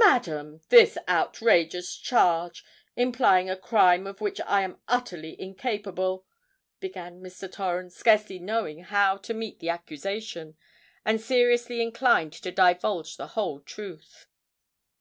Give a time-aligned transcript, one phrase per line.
[0.00, 6.26] "Madam—this outrageous charge—implying a crime of which I am utterly incapable——"
[6.80, 7.48] began Mr.
[7.48, 10.56] Torrens, scarcely knowing how to meet the accusation,
[11.04, 14.26] and seriously inclined to divulge the whole truth.